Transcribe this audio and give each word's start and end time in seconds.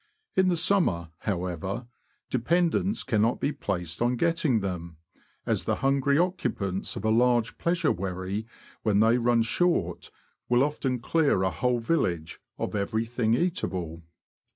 In 0.35 0.47
the 0.47 0.57
summer, 0.57 1.11
however, 1.29 1.85
dependence 2.31 3.03
cannot 3.03 3.39
be 3.39 3.51
placed 3.51 4.01
on 4.01 4.15
getting 4.15 4.61
them, 4.61 4.97
as 5.45 5.65
the 5.65 5.75
hungry 5.85 6.17
occupants 6.17 6.95
of 6.95 7.05
a 7.05 7.11
large 7.11 7.59
pleasure 7.59 7.91
wherry, 7.91 8.47
when 8.81 8.99
they 8.99 9.19
run 9.19 9.43
short, 9.43 10.09
will 10.49 10.63
often 10.63 10.97
clear 10.97 11.43
a 11.43 11.51
whole 11.51 11.77
village 11.77 12.41
of 12.57 12.73
everything 12.75 13.35
eatable. 13.35 14.01